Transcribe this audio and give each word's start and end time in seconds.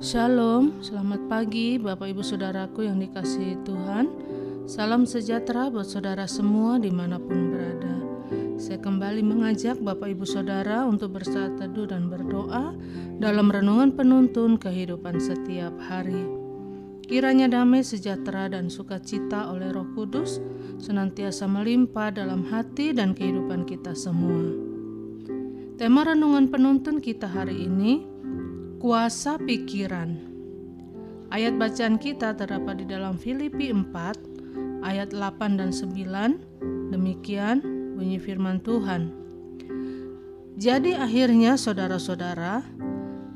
Shalom, 0.00 0.80
selamat 0.80 1.28
pagi 1.28 1.76
Bapak 1.76 2.08
Ibu 2.08 2.24
Saudaraku 2.24 2.88
yang 2.88 2.96
dikasihi 3.04 3.60
Tuhan. 3.68 4.08
Salam 4.64 5.04
sejahtera 5.04 5.68
buat 5.68 5.84
saudara 5.84 6.24
semua 6.24 6.80
di 6.80 6.88
mana 6.88 7.20
pun 7.20 7.52
berada. 7.52 8.00
Saya 8.56 8.80
kembali 8.80 9.20
mengajak 9.20 9.76
Bapak 9.76 10.16
Ibu 10.16 10.24
Saudara 10.24 10.88
untuk 10.88 11.20
bersaat 11.20 11.60
teduh 11.60 11.84
dan 11.84 12.08
berdoa 12.08 12.72
Dalam 13.20 13.52
renungan 13.52 13.92
penuntun 13.92 14.56
kehidupan 14.56 15.20
setiap 15.20 15.76
hari. 15.84 16.24
Kiranya 17.04 17.52
damai 17.52 17.84
sejahtera 17.84 18.48
dan 18.48 18.72
sukacita 18.72 19.52
oleh 19.52 19.68
roh 19.68 19.84
kudus 19.92 20.40
Senantiasa 20.80 21.44
melimpah 21.44 22.08
dalam 22.08 22.48
hati 22.48 22.96
dan 22.96 23.12
kehidupan 23.12 23.68
kita 23.68 23.92
semua. 23.92 24.48
Tema 25.76 26.08
renungan 26.08 26.48
penuntun 26.48 27.04
kita 27.04 27.28
hari 27.28 27.68
ini 27.68 28.09
Kuasa 28.80 29.36
pikiran. 29.36 30.16
Ayat 31.28 31.60
bacaan 31.60 32.00
kita 32.00 32.32
terdapat 32.32 32.80
di 32.80 32.88
dalam 32.88 33.20
Filipi 33.20 33.68
4 33.68 33.92
ayat 34.80 35.12
8 35.12 35.60
dan 35.60 35.68
9. 35.68 36.88
Demikian 36.88 37.60
bunyi 38.00 38.16
firman 38.16 38.56
Tuhan. 38.64 39.12
Jadi 40.56 40.96
akhirnya 40.96 41.60
saudara-saudara, 41.60 42.64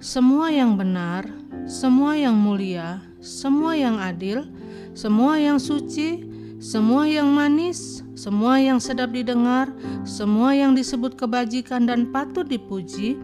semua 0.01 0.48
yang 0.48 0.80
benar, 0.80 1.28
semua 1.68 2.16
yang 2.16 2.40
mulia, 2.40 3.04
semua 3.20 3.76
yang 3.76 4.01
adil, 4.01 4.48
semua 4.96 5.37
yang 5.37 5.60
suci, 5.60 6.24
semua 6.56 7.04
yang 7.04 7.29
manis, 7.29 8.01
semua 8.16 8.56
yang 8.65 8.80
sedap 8.80 9.12
didengar, 9.12 9.68
semua 10.09 10.56
yang 10.56 10.73
disebut 10.73 11.20
kebajikan 11.20 11.84
dan 11.84 12.09
patut 12.09 12.48
dipuji, 12.48 13.20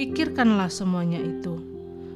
Pikirkanlah 0.00 0.72
semuanya 0.72 1.20
itu, 1.20 1.60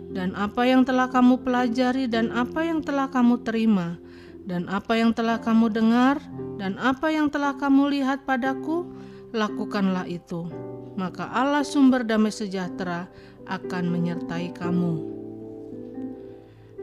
dan 0.09 0.33
apa 0.41 0.65
yang 0.65 0.89
telah 0.89 1.05
kamu 1.13 1.45
pelajari, 1.45 2.09
dan 2.09 2.33
apa 2.33 2.65
yang 2.65 2.81
telah 2.81 3.13
kamu 3.13 3.45
terima, 3.45 4.01
dan 4.49 4.65
apa 4.73 4.97
yang 4.97 5.13
telah 5.13 5.37
kamu 5.37 5.69
dengar, 5.69 6.17
dan 6.57 6.81
apa 6.81 7.13
yang 7.13 7.29
telah 7.29 7.53
kamu 7.53 7.93
lihat 7.93 8.25
padaku, 8.25 8.89
lakukanlah 9.37 10.09
itu. 10.09 10.49
Maka 10.97 11.29
Allah 11.29 11.61
sumber 11.61 12.09
damai 12.09 12.33
sejahtera 12.33 13.05
akan 13.45 13.85
menyertai 13.93 14.57
kamu. 14.57 14.95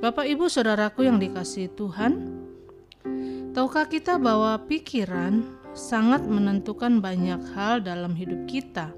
Bapak, 0.05 0.29
ibu, 0.29 0.45
saudaraku 0.45 1.09
yang 1.09 1.17
dikasihi 1.17 1.73
Tuhan, 1.73 2.29
tahukah 3.57 3.89
kita 3.89 4.21
bahwa 4.21 4.53
pikiran 4.69 5.41
sangat 5.73 6.21
menentukan 6.29 7.01
banyak 7.01 7.41
hal 7.57 7.81
dalam 7.81 8.13
hidup 8.13 8.45
kita? 8.45 8.93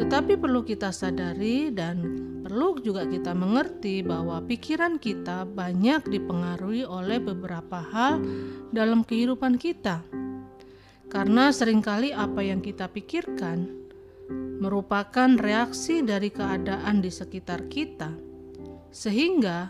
Tetapi 0.00 0.40
perlu 0.40 0.64
kita 0.64 0.96
sadari 0.96 1.68
dan 1.68 2.00
perlu 2.40 2.80
juga 2.80 3.04
kita 3.04 3.36
mengerti 3.36 4.00
bahwa 4.00 4.40
pikiran 4.40 4.96
kita 4.96 5.44
banyak 5.44 6.08
dipengaruhi 6.08 6.88
oleh 6.88 7.20
beberapa 7.20 7.84
hal 7.84 8.24
dalam 8.72 9.04
kehidupan 9.04 9.60
kita. 9.60 10.00
Karena 11.12 11.52
sering 11.52 11.84
kali 11.84 12.16
apa 12.16 12.40
yang 12.40 12.64
kita 12.64 12.88
pikirkan 12.88 13.68
merupakan 14.64 15.36
reaksi 15.36 16.00
dari 16.00 16.32
keadaan 16.32 17.04
di 17.04 17.12
sekitar 17.12 17.68
kita. 17.68 18.08
Sehingga 18.88 19.68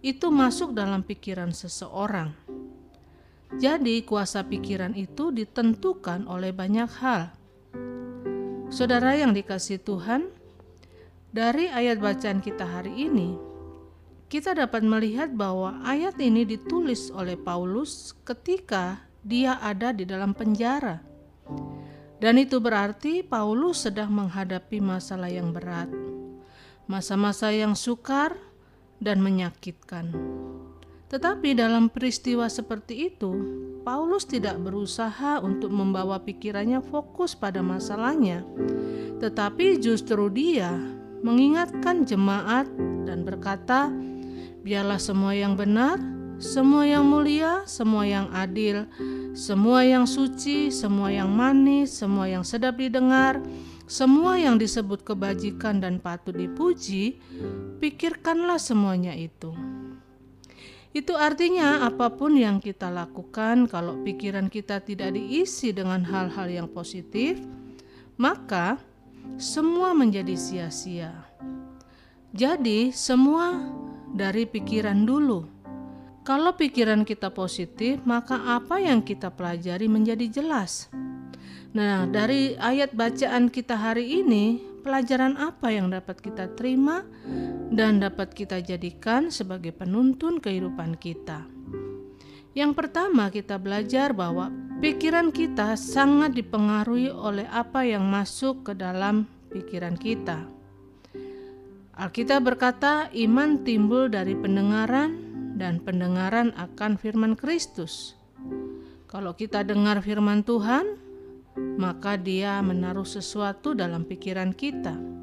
itu 0.00 0.32
masuk 0.32 0.72
dalam 0.72 1.04
pikiran 1.04 1.52
seseorang. 1.52 2.32
Jadi, 3.60 4.02
kuasa 4.08 4.40
pikiran 4.40 4.96
itu 4.96 5.30
ditentukan 5.36 6.24
oleh 6.24 6.50
banyak 6.56 6.90
hal 6.96 7.36
Saudara 8.76 9.16
yang 9.16 9.32
dikasih 9.32 9.80
Tuhan, 9.80 10.28
dari 11.32 11.72
ayat 11.72 11.96
bacaan 11.96 12.44
kita 12.44 12.68
hari 12.68 13.08
ini, 13.08 13.32
kita 14.28 14.52
dapat 14.52 14.84
melihat 14.84 15.32
bahwa 15.32 15.80
ayat 15.80 16.20
ini 16.20 16.44
ditulis 16.44 17.08
oleh 17.08 17.40
Paulus 17.40 18.12
ketika 18.28 19.00
dia 19.24 19.56
ada 19.64 19.96
di 19.96 20.04
dalam 20.04 20.36
penjara. 20.36 21.00
Dan 22.20 22.36
itu 22.36 22.60
berarti 22.60 23.24
Paulus 23.24 23.88
sedang 23.88 24.12
menghadapi 24.12 24.76
masalah 24.84 25.32
yang 25.32 25.56
berat, 25.56 25.88
masa-masa 26.84 27.48
yang 27.56 27.72
sukar 27.72 28.36
dan 29.00 29.24
menyakitkan. 29.24 30.12
Tetapi 31.08 31.56
dalam 31.56 31.88
peristiwa 31.88 32.44
seperti 32.52 33.08
itu, 33.08 33.32
Paulus 33.86 34.26
tidak 34.26 34.58
berusaha 34.58 35.38
untuk 35.38 35.70
membawa 35.70 36.18
pikirannya 36.18 36.82
fokus 36.82 37.38
pada 37.38 37.62
masalahnya, 37.62 38.42
tetapi 39.22 39.78
justru 39.78 40.26
dia 40.26 40.74
mengingatkan 41.22 42.02
jemaat 42.02 42.66
dan 43.06 43.22
berkata, 43.22 43.86
"Biarlah 44.66 44.98
semua 44.98 45.38
yang 45.38 45.54
benar, 45.54 46.02
semua 46.42 46.82
yang 46.82 47.06
mulia, 47.06 47.62
semua 47.70 48.02
yang 48.10 48.26
adil, 48.34 48.90
semua 49.38 49.86
yang 49.86 50.02
suci, 50.02 50.74
semua 50.74 51.14
yang 51.14 51.30
manis, 51.30 51.94
semua 51.94 52.26
yang 52.26 52.42
sedap 52.42 52.82
didengar." 52.82 53.38
Semua 53.86 54.34
yang 54.34 54.58
disebut 54.58 55.06
kebajikan 55.06 55.78
dan 55.78 56.02
patut 56.02 56.34
dipuji, 56.34 57.22
pikirkanlah 57.78 58.58
semuanya 58.58 59.14
itu. 59.14 59.54
Itu 60.96 61.12
artinya 61.12 61.84
apa 61.84 62.08
pun 62.08 62.40
yang 62.40 62.56
kita 62.56 62.88
lakukan 62.88 63.68
kalau 63.68 64.00
pikiran 64.00 64.48
kita 64.48 64.80
tidak 64.80 65.12
diisi 65.12 65.68
dengan 65.68 66.00
hal-hal 66.00 66.48
yang 66.48 66.68
positif, 66.72 67.36
maka 68.16 68.80
semua 69.36 69.92
menjadi 69.92 70.32
sia-sia. 70.32 71.12
Jadi, 72.32 72.96
semua 72.96 73.60
dari 74.08 74.48
pikiran 74.48 75.04
dulu. 75.04 75.44
Kalau 76.24 76.56
pikiran 76.56 77.04
kita 77.04 77.28
positif, 77.28 78.00
maka 78.08 78.56
apa 78.56 78.80
yang 78.80 79.04
kita 79.04 79.28
pelajari 79.28 79.92
menjadi 79.92 80.40
jelas. 80.40 80.88
Nah, 81.76 82.08
dari 82.08 82.56
ayat 82.56 82.96
bacaan 82.96 83.52
kita 83.52 83.76
hari 83.76 84.24
ini, 84.24 84.64
pelajaran 84.86 85.34
apa 85.34 85.74
yang 85.74 85.90
dapat 85.90 86.22
kita 86.22 86.54
terima 86.54 87.02
dan 87.74 87.98
dapat 87.98 88.30
kita 88.30 88.62
jadikan 88.62 89.34
sebagai 89.34 89.74
penuntun 89.74 90.38
kehidupan 90.38 90.94
kita. 90.94 91.42
Yang 92.54 92.72
pertama, 92.78 93.28
kita 93.28 93.58
belajar 93.58 94.14
bahwa 94.14 94.54
pikiran 94.78 95.34
kita 95.34 95.74
sangat 95.74 96.38
dipengaruhi 96.38 97.10
oleh 97.10 97.44
apa 97.50 97.82
yang 97.82 98.06
masuk 98.06 98.70
ke 98.70 98.72
dalam 98.78 99.26
pikiran 99.50 99.98
kita. 99.98 100.46
Alkitab 101.98 102.46
berkata, 102.46 103.10
"Iman 103.10 103.66
timbul 103.66 104.06
dari 104.06 104.38
pendengaran, 104.38 105.18
dan 105.58 105.82
pendengaran 105.82 106.54
akan 106.54 106.94
firman 106.96 107.34
Kristus." 107.34 108.14
Kalau 109.08 109.32
kita 109.34 109.64
dengar 109.64 110.00
firman 110.04 110.44
Tuhan, 110.44 111.05
maka 111.56 112.20
Dia 112.20 112.60
menaruh 112.60 113.08
sesuatu 113.08 113.72
dalam 113.72 114.04
pikiran 114.04 114.52
kita 114.52 115.16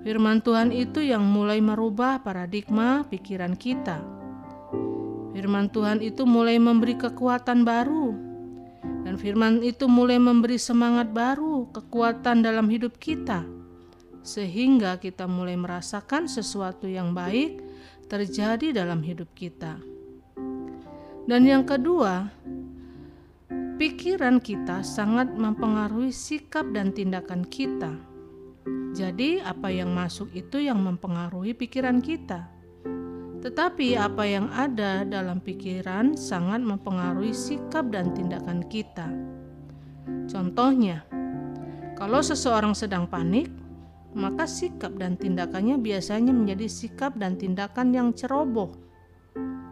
Firman 0.00 0.40
Tuhan 0.40 0.72
itu 0.72 1.04
yang 1.04 1.20
mulai 1.20 1.60
merubah 1.60 2.24
paradigma 2.24 3.04
pikiran 3.04 3.52
kita. 3.52 4.00
Firman 5.36 5.68
Tuhan 5.68 6.00
itu 6.00 6.24
mulai 6.24 6.56
memberi 6.56 6.96
kekuatan 6.96 7.68
baru, 7.68 8.16
dan 9.04 9.20
firman 9.20 9.60
itu 9.60 9.84
mulai 9.92 10.16
memberi 10.16 10.56
semangat 10.56 11.12
baru, 11.12 11.68
kekuatan 11.68 12.40
dalam 12.40 12.72
hidup 12.72 12.96
kita, 12.96 13.44
sehingga 14.24 14.96
kita 14.96 15.28
mulai 15.28 15.60
merasakan 15.60 16.32
sesuatu 16.32 16.88
yang 16.88 17.12
baik 17.12 17.60
terjadi 18.08 18.72
dalam 18.72 19.04
hidup 19.04 19.28
kita. 19.36 19.76
Dan 21.28 21.44
yang 21.44 21.68
kedua, 21.68 22.32
pikiran 23.80 24.44
kita 24.44 24.84
sangat 24.84 25.32
mempengaruhi 25.32 26.12
sikap 26.12 26.68
dan 26.76 26.92
tindakan 26.92 27.48
kita. 27.48 27.96
Jadi, 28.92 29.40
apa 29.40 29.72
yang 29.72 29.96
masuk 29.96 30.28
itu 30.36 30.60
yang 30.60 30.84
mempengaruhi 30.84 31.56
pikiran 31.56 32.04
kita. 32.04 32.44
Tetapi, 33.40 33.96
apa 33.96 34.28
yang 34.28 34.52
ada 34.52 35.08
dalam 35.08 35.40
pikiran 35.40 36.12
sangat 36.12 36.60
mempengaruhi 36.60 37.32
sikap 37.32 37.88
dan 37.88 38.12
tindakan 38.12 38.68
kita. 38.68 39.08
Contohnya, 40.28 41.00
kalau 41.96 42.20
seseorang 42.20 42.76
sedang 42.76 43.08
panik, 43.08 43.48
maka 44.12 44.44
sikap 44.44 44.92
dan 45.00 45.16
tindakannya 45.16 45.80
biasanya 45.80 46.36
menjadi 46.36 46.68
sikap 46.68 47.16
dan 47.16 47.40
tindakan 47.40 47.96
yang 47.96 48.12
ceroboh. 48.12 48.76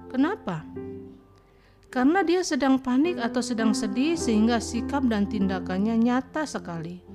Kenapa? 0.09 0.65
Karena 1.89 2.21
dia 2.21 2.45
sedang 2.45 2.77
panik 2.77 3.17
atau 3.17 3.41
sedang 3.41 3.73
sedih, 3.73 4.15
sehingga 4.15 4.61
sikap 4.61 5.09
dan 5.09 5.25
tindakannya 5.25 5.97
nyata 5.97 6.45
sekali 6.45 7.09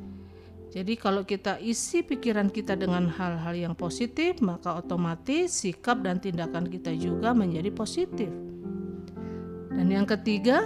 jadi 0.74 0.98
kalau 0.98 1.22
kita 1.22 1.62
isi 1.62 2.02
pikiran 2.02 2.50
kita 2.50 2.74
dengan 2.74 3.06
hal-hal 3.06 3.54
yang 3.54 3.76
positif, 3.78 4.42
maka 4.42 4.74
otomatis 4.74 5.54
sikap 5.54 6.02
dan 6.02 6.18
tindakan 6.18 6.66
kita 6.66 6.90
juga 6.98 7.30
menjadi 7.30 7.70
positif. 7.70 8.34
Dan 9.70 9.94
yang 9.94 10.10
ketiga, 10.10 10.66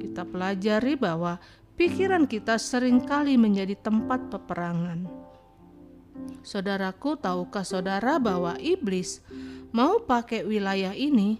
kita 0.00 0.24
pelajari 0.24 0.96
bahwa 0.96 1.36
pikiran 1.76 2.24
kita 2.24 2.56
sering 2.56 3.04
kali 3.04 3.36
menjadi 3.36 3.76
tempat 3.84 4.32
peperangan. 4.32 5.04
Saudaraku, 6.42 7.14
tahukah 7.14 7.62
saudara 7.62 8.18
bahwa 8.18 8.58
iblis 8.58 9.22
mau 9.70 10.02
pakai 10.02 10.42
wilayah 10.42 10.90
ini, 10.92 11.38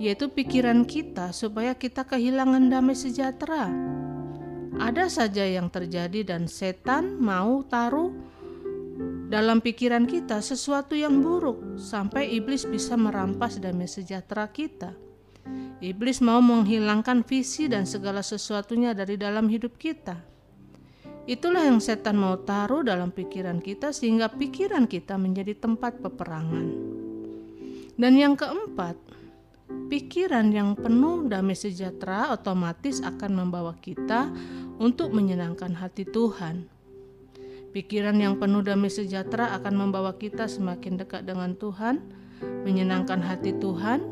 yaitu 0.00 0.32
pikiran 0.32 0.88
kita, 0.88 1.30
supaya 1.36 1.76
kita 1.76 2.08
kehilangan 2.08 2.72
damai 2.72 2.96
sejahtera? 2.96 3.68
Ada 4.80 5.12
saja 5.12 5.44
yang 5.44 5.68
terjadi, 5.68 6.24
dan 6.24 6.48
setan 6.48 7.20
mau 7.20 7.60
taruh 7.68 8.16
dalam 9.30 9.60
pikiran 9.62 10.08
kita 10.08 10.42
sesuatu 10.42 10.96
yang 10.96 11.20
buruk, 11.22 11.78
sampai 11.78 12.32
iblis 12.32 12.64
bisa 12.66 12.96
merampas 12.96 13.60
damai 13.60 13.86
sejahtera 13.86 14.48
kita. 14.48 14.96
Iblis 15.80 16.20
mau 16.20 16.44
menghilangkan 16.44 17.24
visi 17.24 17.64
dan 17.68 17.88
segala 17.88 18.20
sesuatunya 18.20 18.92
dari 18.92 19.16
dalam 19.16 19.48
hidup 19.48 19.80
kita. 19.80 20.20
Itulah 21.30 21.62
yang 21.62 21.78
setan 21.78 22.18
mau 22.18 22.42
taruh 22.42 22.82
dalam 22.82 23.14
pikiran 23.14 23.62
kita 23.62 23.94
sehingga 23.94 24.34
pikiran 24.34 24.90
kita 24.90 25.14
menjadi 25.14 25.54
tempat 25.54 26.02
peperangan. 26.02 26.74
Dan 27.94 28.18
yang 28.18 28.34
keempat, 28.34 28.98
pikiran 29.86 30.50
yang 30.50 30.74
penuh 30.74 31.30
damai 31.30 31.54
sejahtera 31.54 32.34
otomatis 32.34 32.98
akan 32.98 33.46
membawa 33.46 33.78
kita 33.78 34.26
untuk 34.82 35.14
menyenangkan 35.14 35.78
hati 35.78 36.02
Tuhan. 36.02 36.66
Pikiran 37.70 38.18
yang 38.18 38.34
penuh 38.34 38.66
damai 38.66 38.90
sejahtera 38.90 39.54
akan 39.54 39.86
membawa 39.86 40.18
kita 40.18 40.50
semakin 40.50 40.98
dekat 40.98 41.30
dengan 41.30 41.54
Tuhan, 41.54 42.02
menyenangkan 42.66 43.22
hati 43.22 43.54
Tuhan, 43.54 44.02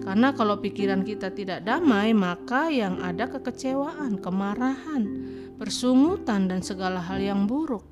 karena 0.00 0.32
kalau 0.32 0.56
pikiran 0.56 1.04
kita 1.04 1.28
tidak 1.28 1.60
damai, 1.68 2.16
maka 2.16 2.72
yang 2.72 2.96
ada 3.04 3.28
kekecewaan, 3.28 4.16
kemarahan, 4.16 5.02
persungutan, 5.60 6.48
dan 6.48 6.64
segala 6.64 7.04
hal 7.04 7.20
yang 7.20 7.44
buruk. 7.44 7.84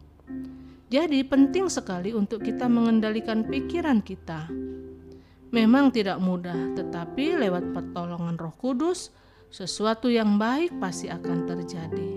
Jadi, 0.88 1.20
penting 1.20 1.68
sekali 1.68 2.16
untuk 2.16 2.40
kita 2.40 2.64
mengendalikan 2.64 3.44
pikiran 3.44 4.00
kita. 4.00 4.48
Memang 5.52 5.92
tidak 5.92 6.16
mudah, 6.16 6.72
tetapi 6.76 7.36
lewat 7.36 7.76
pertolongan 7.76 8.40
Roh 8.40 8.56
Kudus, 8.56 9.12
sesuatu 9.52 10.08
yang 10.08 10.40
baik 10.40 10.80
pasti 10.80 11.12
akan 11.12 11.44
terjadi. 11.44 12.10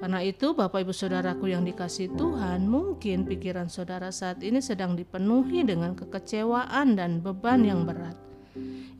Karena 0.00 0.24
itu, 0.24 0.56
Bapak 0.56 0.88
Ibu 0.88 0.92
Saudaraku 0.96 1.52
yang 1.52 1.68
dikasih 1.68 2.16
Tuhan, 2.16 2.64
mungkin 2.64 3.28
pikiran 3.28 3.68
saudara 3.68 4.08
saat 4.08 4.40
ini 4.40 4.58
sedang 4.58 4.96
dipenuhi 4.96 5.62
dengan 5.62 5.92
kekecewaan 5.92 6.96
dan 6.96 7.20
beban 7.20 7.62
yang 7.62 7.84
berat. 7.84 8.31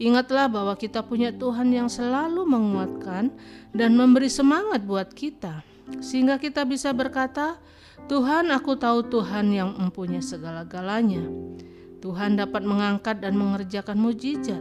Ingatlah 0.02 0.50
bahwa 0.50 0.74
kita 0.74 0.98
punya 1.06 1.30
Tuhan 1.30 1.70
yang 1.70 1.86
selalu 1.86 2.42
menguatkan 2.42 3.30
dan 3.70 3.94
memberi 3.94 4.26
semangat 4.26 4.82
buat 4.82 5.14
kita, 5.14 5.62
sehingga 6.02 6.42
kita 6.42 6.66
bisa 6.66 6.90
berkata, 6.90 7.62
"Tuhan, 8.10 8.50
aku 8.50 8.74
tahu 8.74 9.06
Tuhan 9.06 9.54
yang 9.54 9.78
mempunyai 9.78 10.18
segala-galanya. 10.18 11.22
Tuhan 12.02 12.34
dapat 12.34 12.66
mengangkat 12.66 13.22
dan 13.22 13.38
mengerjakan 13.38 13.94
mujizat. 13.94 14.58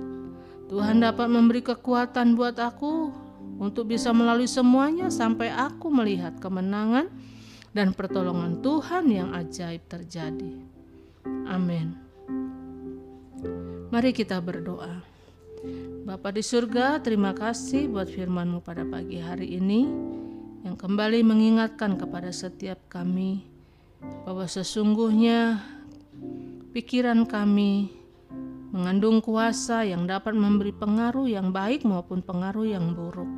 Tuhan 0.69 1.01
dapat 1.01 1.25
memberi 1.25 1.65
kekuatan 1.65 2.37
buat 2.37 2.61
aku 2.61 3.09
untuk 3.57 3.89
bisa 3.89 4.13
melalui 4.13 4.45
semuanya 4.45 5.09
sampai 5.09 5.49
aku 5.49 5.89
melihat 5.89 6.37
kemenangan 6.37 7.09
dan 7.73 7.97
pertolongan 7.97 8.61
Tuhan 8.61 9.09
yang 9.09 9.33
ajaib 9.33 9.81
terjadi." 9.89 10.53
Amin. 11.49 11.97
Mari 13.89 14.13
kita 14.13 14.37
berdoa. 14.37 15.01
Bapa 15.61 16.33
di 16.33 16.41
surga, 16.41 17.05
terima 17.05 17.37
kasih 17.37 17.85
buat 17.85 18.09
firman-Mu 18.09 18.65
pada 18.65 18.81
pagi 18.81 19.21
hari 19.21 19.61
ini 19.61 19.85
yang 20.65 20.73
kembali 20.73 21.21
mengingatkan 21.21 22.01
kepada 22.01 22.33
setiap 22.33 22.81
kami 22.89 23.45
bahwa 24.25 24.49
sesungguhnya 24.49 25.61
pikiran 26.73 27.29
kami 27.29 27.93
mengandung 28.73 29.21
kuasa 29.21 29.85
yang 29.85 30.09
dapat 30.09 30.33
memberi 30.33 30.73
pengaruh 30.73 31.29
yang 31.29 31.53
baik 31.53 31.85
maupun 31.85 32.25
pengaruh 32.25 32.65
yang 32.65 32.97
buruk. 32.97 33.29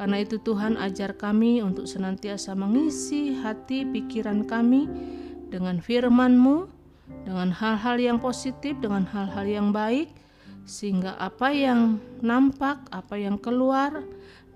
Karena 0.00 0.24
itu 0.24 0.40
Tuhan 0.40 0.80
ajar 0.80 1.12
kami 1.12 1.60
untuk 1.60 1.84
senantiasa 1.84 2.56
mengisi 2.56 3.36
hati 3.36 3.84
pikiran 3.84 4.48
kami 4.48 4.88
dengan 5.52 5.76
firman-Mu, 5.76 6.72
dengan 7.28 7.52
hal-hal 7.52 8.00
yang 8.00 8.16
positif, 8.16 8.80
dengan 8.80 9.04
hal-hal 9.04 9.44
yang 9.44 9.68
baik, 9.76 10.23
sehingga 10.64 11.16
apa 11.20 11.52
yang 11.52 12.00
nampak, 12.24 12.88
apa 12.88 13.20
yang 13.20 13.36
keluar 13.36 14.04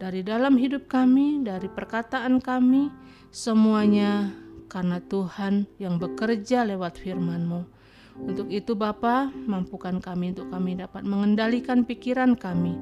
dari 0.01 0.25
dalam 0.25 0.57
hidup 0.57 0.89
kami, 0.89 1.45
dari 1.45 1.69
perkataan 1.69 2.41
kami, 2.41 2.89
semuanya 3.29 4.33
karena 4.69 5.01
Tuhan 5.05 5.69
yang 5.81 6.01
bekerja 6.01 6.65
lewat 6.65 7.01
firman-Mu. 7.01 7.63
Untuk 8.19 8.51
itu 8.51 8.75
Bapa, 8.75 9.31
mampukan 9.31 10.03
kami 10.03 10.35
untuk 10.35 10.51
kami 10.51 10.75
dapat 10.75 11.07
mengendalikan 11.07 11.87
pikiran 11.87 12.35
kami, 12.35 12.75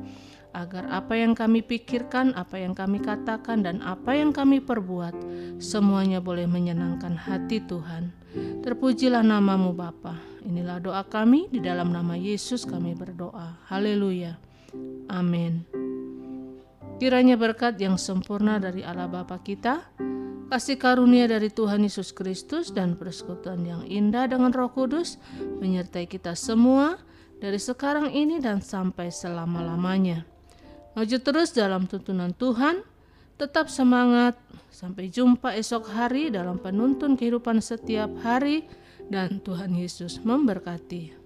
agar 0.57 0.89
apa 0.89 1.13
yang 1.13 1.37
kami 1.37 1.61
pikirkan, 1.61 2.33
apa 2.33 2.57
yang 2.57 2.73
kami 2.73 2.97
katakan, 2.97 3.61
dan 3.61 3.85
apa 3.85 4.17
yang 4.17 4.33
kami 4.33 4.65
perbuat, 4.65 5.13
semuanya 5.61 6.25
boleh 6.25 6.49
menyenangkan 6.49 7.13
hati 7.13 7.61
Tuhan. 7.61 8.09
Terpujilah 8.65 9.21
namamu 9.21 9.77
Bapa. 9.77 10.17
Inilah 10.49 10.81
doa 10.81 11.05
kami, 11.05 11.53
di 11.53 11.61
dalam 11.61 11.93
nama 11.93 12.17
Yesus 12.17 12.65
kami 12.65 12.97
berdoa. 12.97 13.61
Haleluya. 13.69 14.41
Amin. 15.13 15.69
Kiranya 16.97 17.37
berkat 17.37 17.77
yang 17.77 18.01
sempurna 18.01 18.57
dari 18.57 18.81
Allah 18.81 19.13
Bapa 19.13 19.37
kita, 19.45 19.85
kasih 20.49 20.81
karunia 20.81 21.29
dari 21.29 21.53
Tuhan 21.53 21.85
Yesus 21.85 22.17
Kristus 22.17 22.73
dan 22.73 22.97
persekutuan 22.97 23.61
yang 23.69 23.83
indah 23.85 24.25
dengan 24.25 24.49
Roh 24.57 24.73
Kudus 24.73 25.21
menyertai 25.61 26.09
kita 26.09 26.33
semua 26.33 26.97
dari 27.37 27.61
sekarang 27.61 28.09
ini 28.17 28.41
dan 28.41 28.65
sampai 28.65 29.13
selama-lamanya. 29.13 30.36
Maju 30.97 31.17
terus 31.21 31.53
dalam 31.53 31.85
tuntunan 31.85 32.33
Tuhan, 32.33 32.81
tetap 33.37 33.69
semangat. 33.69 34.41
Sampai 34.73 35.13
jumpa 35.13 35.53
esok 35.53 35.93
hari 35.93 36.33
dalam 36.33 36.57
penuntun 36.57 37.21
kehidupan 37.21 37.61
setiap 37.61 38.09
hari 38.25 38.65
dan 39.13 39.45
Tuhan 39.45 39.77
Yesus 39.77 40.25
memberkati. 40.25 41.26